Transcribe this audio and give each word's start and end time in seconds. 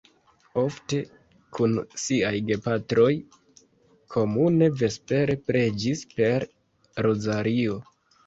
Ofte 0.59 0.99
kun 1.57 1.75
siaj 2.03 2.31
gepatroj 2.47 3.11
komune 4.15 4.71
vespere 4.81 5.37
preĝis 5.51 6.03
per 6.15 6.47
rozario. 7.09 7.77